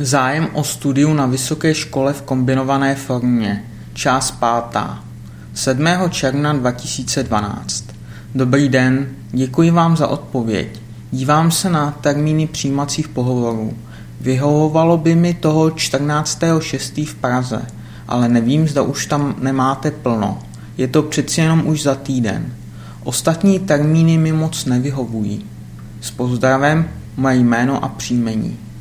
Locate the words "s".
26.00-26.10